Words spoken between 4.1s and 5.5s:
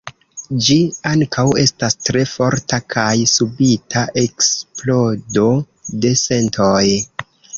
eksplodo